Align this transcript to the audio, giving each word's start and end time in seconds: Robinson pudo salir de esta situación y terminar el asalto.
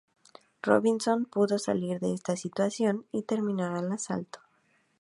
Robinson 0.67 1.25
pudo 1.25 1.59
salir 1.59 1.99
de 1.99 2.11
esta 2.15 2.35
situación 2.35 3.05
y 3.11 3.21
terminar 3.21 3.77
el 3.77 3.91
asalto. 3.91 4.39